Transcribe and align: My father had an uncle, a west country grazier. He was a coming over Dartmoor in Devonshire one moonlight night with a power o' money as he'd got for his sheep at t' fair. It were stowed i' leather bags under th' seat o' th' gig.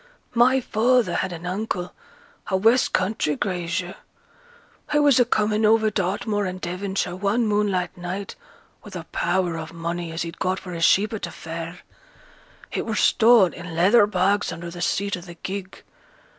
My 0.33 0.59
father 0.59 1.13
had 1.13 1.31
an 1.31 1.45
uncle, 1.45 1.93
a 2.47 2.57
west 2.57 2.91
country 2.91 3.35
grazier. 3.35 3.93
He 4.91 4.97
was 4.97 5.19
a 5.19 5.25
coming 5.25 5.63
over 5.63 5.91
Dartmoor 5.91 6.47
in 6.47 6.57
Devonshire 6.57 7.15
one 7.15 7.45
moonlight 7.45 7.95
night 7.95 8.35
with 8.83 8.95
a 8.95 9.03
power 9.11 9.59
o' 9.59 9.67
money 9.71 10.11
as 10.11 10.23
he'd 10.23 10.39
got 10.39 10.57
for 10.59 10.71
his 10.71 10.85
sheep 10.85 11.13
at 11.13 11.21
t' 11.21 11.29
fair. 11.29 11.81
It 12.71 12.87
were 12.87 12.95
stowed 12.95 13.53
i' 13.55 13.61
leather 13.61 14.07
bags 14.07 14.51
under 14.51 14.71
th' 14.71 14.83
seat 14.83 15.15
o' 15.17 15.21
th' 15.21 15.37
gig. 15.43 15.83